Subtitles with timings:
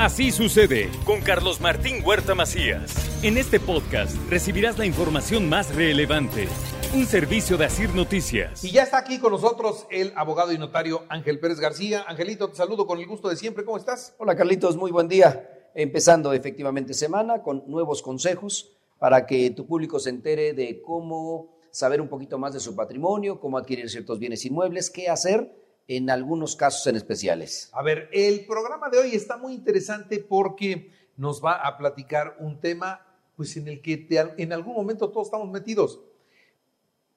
[0.00, 3.22] Así sucede con Carlos Martín Huerta Macías.
[3.22, 6.48] En este podcast recibirás la información más relevante.
[6.94, 8.64] Un servicio de Asir Noticias.
[8.64, 12.02] Y ya está aquí con nosotros el abogado y notario Ángel Pérez García.
[12.08, 13.62] Angelito, te saludo con el gusto de siempre.
[13.62, 14.14] ¿Cómo estás?
[14.16, 15.68] Hola Carlitos, muy buen día.
[15.74, 22.00] Empezando efectivamente semana con nuevos consejos para que tu público se entere de cómo saber
[22.00, 25.60] un poquito más de su patrimonio, cómo adquirir ciertos bienes inmuebles, qué hacer
[25.96, 27.68] en algunos casos en especiales.
[27.72, 32.60] A ver, el programa de hoy está muy interesante porque nos va a platicar un
[32.60, 36.00] tema pues en el que te- en algún momento todos estamos metidos.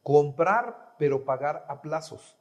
[0.01, 2.35] Comprar pero pagar a plazos.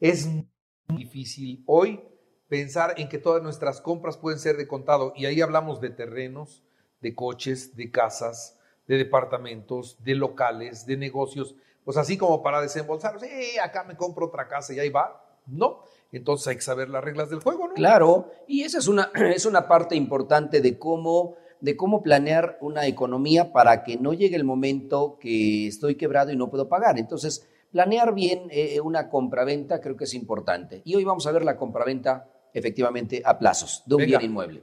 [0.00, 0.46] Es muy
[0.88, 2.02] difícil hoy
[2.48, 6.62] pensar en que todas nuestras compras pueden ser de contado y ahí hablamos de terrenos,
[7.02, 8.58] de coches, de casas,
[8.88, 14.26] de departamentos, de locales, de negocios, pues así como para desembolsar, sí, acá me compro
[14.26, 15.22] otra casa y ahí va.
[15.46, 17.74] No, entonces hay que saber las reglas del juego, ¿no?
[17.74, 22.86] Claro, y esa es una, es una parte importante de cómo, de cómo planear una
[22.86, 26.98] economía para que no llegue el momento que estoy quebrado y no puedo pagar.
[26.98, 30.82] Entonces, planear bien eh, una compraventa creo que es importante.
[30.84, 34.18] Y hoy vamos a ver la compraventa efectivamente a plazos de un Venga.
[34.18, 34.62] bien inmueble.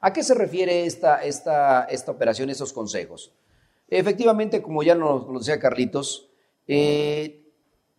[0.00, 3.32] ¿A qué se refiere esta, esta, esta operación, estos consejos?
[3.88, 6.28] Efectivamente, como ya nos lo decía Carlitos,
[6.66, 7.47] eh,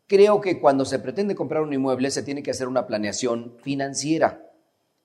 [0.10, 4.52] creo que cuando se pretende comprar un inmueble se tiene que hacer una planeación financiera.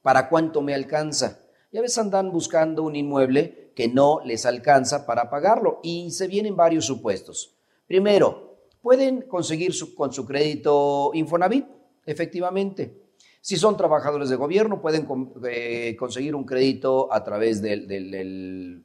[0.02, 1.44] ¿Para cuánto me alcanza?
[1.70, 6.26] Y a veces andan buscando un inmueble que no les alcanza para pagarlo y se
[6.26, 7.54] vienen varios supuestos.
[7.86, 11.66] Primero, pueden conseguir con su crédito Infonavit,
[12.06, 13.02] efectivamente.
[13.42, 15.06] Si son trabajadores de gobierno, pueden
[15.46, 18.84] eh, conseguir un crédito a través del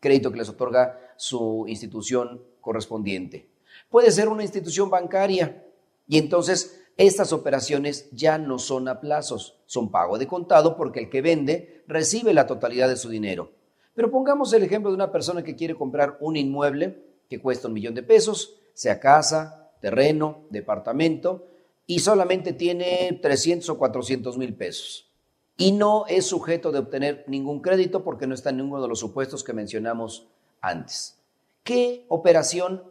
[0.00, 3.49] crédito que les otorga su institución correspondiente.
[3.88, 5.64] Puede ser una institución bancaria
[6.06, 11.08] y entonces estas operaciones ya no son a plazos, son pago de contado porque el
[11.08, 13.52] que vende recibe la totalidad de su dinero.
[13.94, 17.74] Pero pongamos el ejemplo de una persona que quiere comprar un inmueble que cuesta un
[17.74, 21.46] millón de pesos, sea casa, terreno, departamento,
[21.86, 25.08] y solamente tiene 300 o 400 mil pesos.
[25.56, 29.00] Y no es sujeto de obtener ningún crédito porque no está en ninguno de los
[29.00, 30.26] supuestos que mencionamos
[30.60, 31.18] antes.
[31.64, 32.82] ¿Qué operación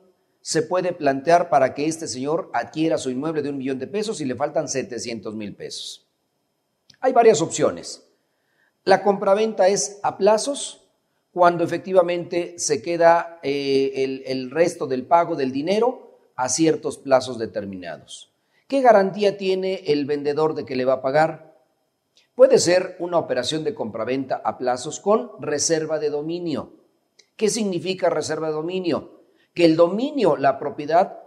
[0.42, 4.22] se puede plantear para que este señor adquiera su inmueble de un millón de pesos
[4.22, 6.08] y le faltan 700 mil pesos?
[7.00, 8.06] Hay varias opciones.
[8.84, 10.88] La compraventa es a plazos,
[11.32, 17.38] cuando efectivamente se queda eh, el, el resto del pago del dinero a ciertos plazos
[17.38, 18.34] determinados.
[18.68, 21.58] ¿Qué garantía tiene el vendedor de que le va a pagar?
[22.36, 26.74] Puede ser una operación de compraventa a plazos con reserva de dominio.
[27.36, 29.19] ¿Qué significa reserva de dominio?
[29.54, 31.20] Que el dominio, la propiedad,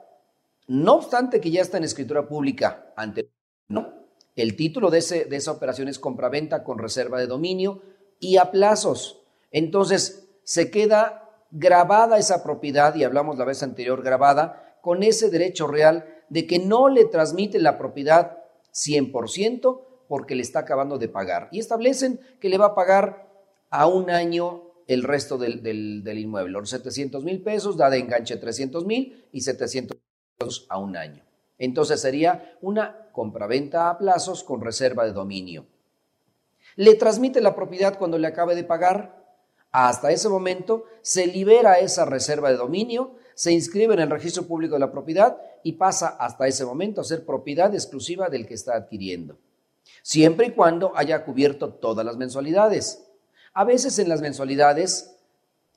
[0.66, 3.30] no obstante que ya está en escritura pública ante
[3.68, 4.02] no,
[4.36, 7.82] el título de, ese, de esa operación es compraventa con reserva de dominio
[8.18, 9.22] y a plazos.
[9.50, 15.66] Entonces, se queda grabada esa propiedad, y hablamos la vez anterior, grabada, con ese derecho
[15.66, 18.38] real de que no le transmite la propiedad
[18.72, 21.48] 100% porque le está acabando de pagar.
[21.52, 23.28] Y establecen que le va a pagar
[23.70, 26.52] a un año el resto del, del- inmueble.
[26.52, 29.96] Los 700 mil pesos da de enganche 300 mil y 700
[30.38, 31.22] pesos a un año.
[31.58, 35.66] Entonces sería una compraventa a plazos con reserva de dominio.
[36.76, 39.22] Le transmite la propiedad cuando le acabe de pagar.
[39.70, 44.74] Hasta ese momento se libera esa reserva de dominio, se inscribe en el registro público
[44.74, 48.74] de la propiedad y pasa hasta ese momento a ser propiedad exclusiva del que está
[48.76, 49.38] adquiriendo.
[50.02, 53.04] Siempre y cuando haya cubierto todas las mensualidades.
[53.54, 55.14] A veces en las mensualidades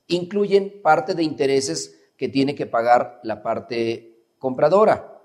[0.07, 5.21] incluyen parte de intereses que tiene que pagar la parte compradora.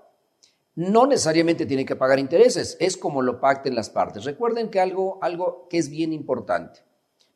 [0.75, 4.23] No necesariamente tiene que pagar intereses, es como lo pacten las partes.
[4.23, 6.81] Recuerden que algo, algo que es bien importante.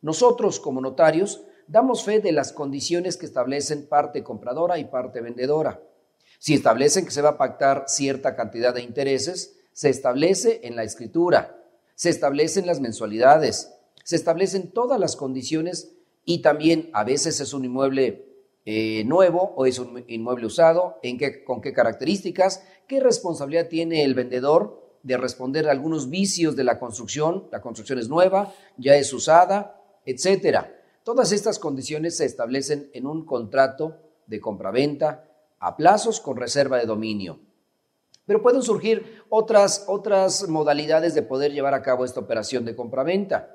[0.02, 5.82] Nosotros como notarios damos fe de las condiciones que establecen parte compradora y parte vendedora.
[6.40, 10.84] Si establecen que se va a pactar cierta cantidad de intereses, se establece en la
[10.84, 11.62] escritura,
[11.96, 13.72] se establecen las mensualidades,
[14.06, 15.92] se establecen todas las condiciones
[16.25, 18.28] y también a veces es un inmueble
[18.63, 21.00] eh, nuevo o es un inmueble usado,
[21.44, 26.78] con qué características, qué responsabilidad tiene el vendedor de responder a algunos vicios de la
[26.78, 30.72] construcción, la construcción es nueva, ya es usada, etcétera.
[31.04, 33.98] Todas estas condiciones se establecen en un contrato
[34.28, 37.40] de compraventa a plazos con reserva de dominio.
[38.28, 43.55] Pero pueden surgir otras, otras modalidades de poder llevar a cabo esta operación de compraventa.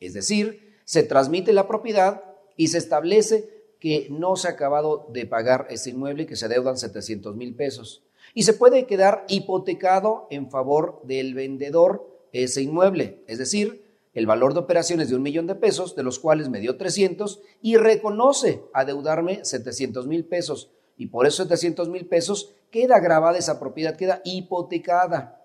[0.00, 2.24] Es decir, se transmite la propiedad
[2.56, 6.48] y se establece que no se ha acabado de pagar ese inmueble y que se
[6.48, 8.02] deudan 700 mil pesos.
[8.34, 13.22] Y se puede quedar hipotecado en favor del vendedor ese inmueble.
[13.26, 13.84] Es decir,
[14.14, 17.40] el valor de operaciones de un millón de pesos, de los cuales me dio 300,
[17.62, 20.70] y reconoce adeudarme 700 mil pesos.
[20.96, 25.40] Y por esos 700 mil pesos queda grabada esa propiedad, queda hipotecada.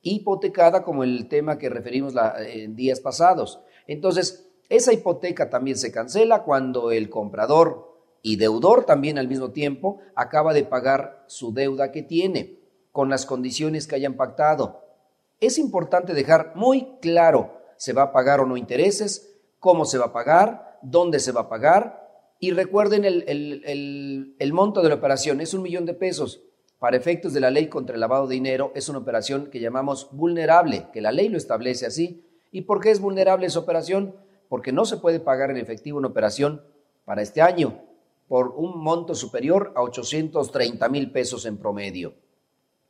[0.00, 3.60] Hipotecada como el tema que referimos en días pasados.
[3.86, 9.98] Entonces, esa hipoteca también se cancela cuando el comprador y deudor también al mismo tiempo
[10.14, 12.60] acaba de pagar su deuda que tiene
[12.92, 14.80] con las condiciones que hayan pactado.
[15.40, 20.06] Es importante dejar muy claro se va a pagar o no intereses, cómo se va
[20.06, 22.34] a pagar, dónde se va a pagar.
[22.38, 23.24] Y recuerden el,
[24.38, 26.42] el, monto de la operación, es un millón de pesos.
[26.78, 30.08] Para efectos de la ley contra el lavado de dinero, es una operación que llamamos
[30.12, 32.24] vulnerable, que la ley lo establece así.
[32.54, 34.14] ¿Y por qué es vulnerable esa operación?
[34.48, 36.62] Porque no se puede pagar en efectivo una operación
[37.04, 37.82] para este año
[38.28, 42.14] por un monto superior a 830 mil pesos en promedio.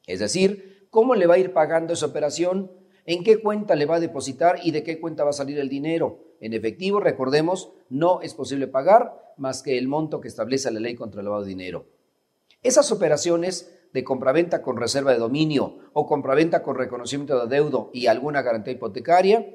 [0.06, 2.70] Es decir, ¿cómo le va a ir pagando esa operación?
[3.06, 5.68] en qué cuenta le va a depositar y de qué cuenta va a salir el
[5.68, 6.20] dinero.
[6.40, 10.94] En efectivo, recordemos, no es posible pagar más que el monto que establece la ley
[10.94, 11.86] contra el lavado de dinero.
[12.62, 18.08] Esas operaciones de compraventa con reserva de dominio o compraventa con reconocimiento de deudo y
[18.08, 19.48] alguna garantía hipotecaria,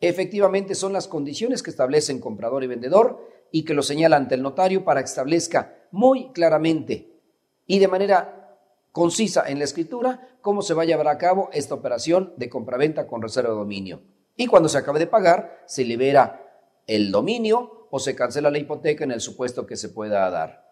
[0.00, 4.42] efectivamente son las condiciones que establecen comprador y vendedor y que lo señala ante el
[4.42, 7.20] notario para que establezca muy claramente
[7.66, 8.58] y de manera
[8.92, 13.06] concisa en la escritura cómo se va a llevar a cabo esta operación de compraventa
[13.06, 14.02] con reserva de dominio.
[14.36, 16.46] Y cuando se acabe de pagar, se libera
[16.86, 20.70] el dominio o se cancela la hipoteca en el supuesto que se pueda dar.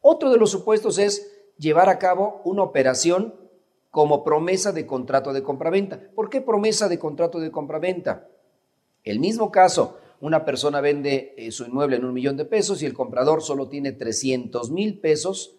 [0.00, 3.34] Otro de los supuestos es llevar a cabo una operación
[3.90, 6.00] como promesa de contrato de compraventa.
[6.14, 8.28] ¿Por qué promesa de contrato de compraventa?
[9.04, 12.86] El mismo caso, una persona vende eh, su inmueble en un millón de pesos y
[12.86, 15.56] el comprador solo tiene 300 mil pesos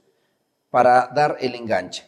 [0.70, 2.04] para dar el enganche.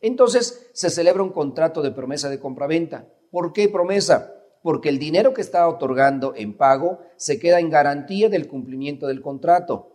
[0.00, 3.06] Entonces se celebra un contrato de promesa de compraventa.
[3.30, 4.34] ¿Por qué promesa?
[4.62, 9.22] Porque el dinero que está otorgando en pago se queda en garantía del cumplimiento del
[9.22, 9.90] contrato.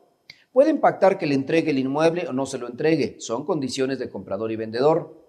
[0.55, 3.17] Puede impactar que le entregue el inmueble o no se lo entregue.
[3.19, 5.21] Son condiciones de comprador y vendedor.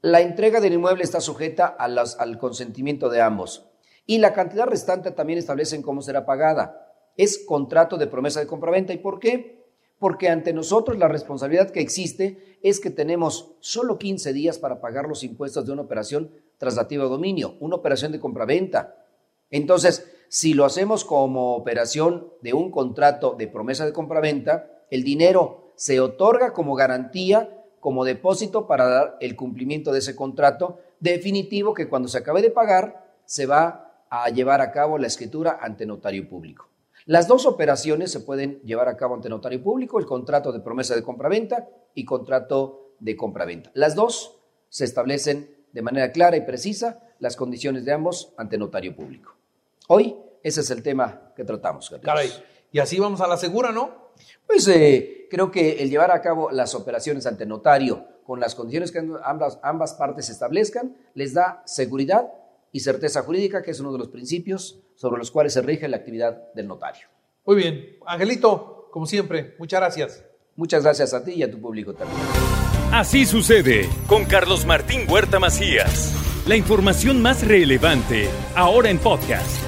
[0.00, 3.66] La entrega del inmueble está sujeta al consentimiento de ambos.
[4.06, 6.94] Y la cantidad restante también establecen cómo será pagada.
[7.16, 8.92] Es contrato de promesa de compraventa.
[8.92, 9.58] ¿Y por qué?
[9.98, 15.08] porque ante nosotros la responsabilidad que existe es que tenemos solo 15 días para pagar
[15.08, 19.04] los impuestos de una operación traslativa de dominio, una operación de compraventa.
[19.50, 25.72] Entonces, si lo hacemos como operación de un contrato de promesa de compraventa, el dinero
[25.76, 31.88] se otorga como garantía, como depósito para dar el cumplimiento de ese contrato definitivo que
[31.88, 36.28] cuando se acabe de pagar se va a llevar a cabo la escritura ante notario
[36.28, 36.68] público.
[37.06, 40.94] Las dos operaciones se pueden llevar a cabo ante notario público, el contrato de promesa
[40.94, 43.70] de compraventa y contrato de compraventa.
[43.74, 48.94] Las dos se establecen de manera clara y precisa las condiciones de ambos ante notario
[48.94, 49.38] público.
[49.88, 51.92] Hoy ese es el tema que tratamos.
[52.02, 52.30] Caray,
[52.70, 54.12] y así vamos a la segura, ¿no?
[54.46, 58.92] Pues eh, creo que el llevar a cabo las operaciones ante notario con las condiciones
[58.92, 62.30] que ambas, ambas partes establezcan les da seguridad
[62.70, 65.96] y certeza jurídica, que es uno de los principios sobre los cuales se rige la
[65.96, 67.08] actividad del notario.
[67.46, 70.24] Muy bien, Angelito, como siempre, muchas gracias.
[70.56, 72.20] Muchas gracias a ti y a tu público también.
[72.92, 76.12] Así sucede con Carlos Martín Huerta Macías.
[76.46, 79.67] La información más relevante, ahora en podcast.